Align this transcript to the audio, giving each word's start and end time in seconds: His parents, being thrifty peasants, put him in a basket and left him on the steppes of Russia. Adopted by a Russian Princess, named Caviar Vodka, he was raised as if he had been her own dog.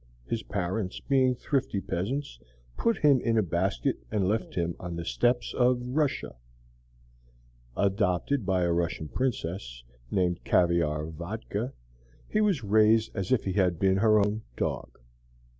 His 0.25 0.41
parents, 0.41 0.99
being 0.99 1.35
thrifty 1.35 1.79
peasants, 1.79 2.39
put 2.75 2.97
him 2.97 3.21
in 3.21 3.37
a 3.37 3.43
basket 3.43 3.99
and 4.09 4.27
left 4.27 4.55
him 4.55 4.75
on 4.79 4.95
the 4.95 5.05
steppes 5.05 5.53
of 5.53 5.79
Russia. 5.79 6.37
Adopted 7.77 8.43
by 8.43 8.63
a 8.63 8.73
Russian 8.73 9.09
Princess, 9.09 9.83
named 10.09 10.43
Caviar 10.43 11.05
Vodka, 11.05 11.73
he 12.27 12.41
was 12.41 12.63
raised 12.63 13.15
as 13.15 13.31
if 13.31 13.43
he 13.43 13.53
had 13.53 13.77
been 13.77 13.97
her 13.97 14.17
own 14.17 14.41
dog. 14.57 14.97